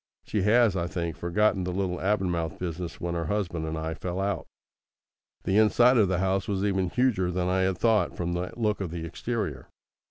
[0.23, 4.19] She has, I think, forgotten the little Avonmouth business, when her husband and I fell
[4.19, 4.47] out.
[5.43, 8.81] The inside of the house was even huger than I had thought from the look
[8.81, 9.67] of the exterior.